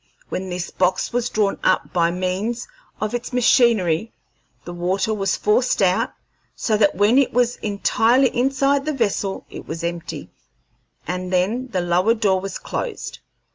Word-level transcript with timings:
When 0.29 0.49
this 0.49 0.71
box 0.71 1.13
was 1.13 1.29
drawn 1.29 1.59
up 1.63 1.93
by 1.93 2.09
means 2.09 2.67
of 2.99 3.13
its 3.13 3.31
machinery, 3.31 4.11
the 4.65 4.73
water 4.73 5.13
was 5.13 5.35
forced 5.37 5.79
out, 5.79 6.09
so 6.55 6.75
that 6.75 6.95
when 6.95 7.19
it 7.19 7.31
was 7.33 7.57
entirely 7.57 8.35
inside 8.35 8.85
the 8.87 8.93
vessel 8.93 9.45
it 9.51 9.67
was 9.67 9.83
empty, 9.83 10.31
and 11.05 11.31
then 11.31 11.67
the 11.67 11.81
lower 11.81 12.15
door 12.15 12.41
was 12.41 12.57
closed. 12.57 13.19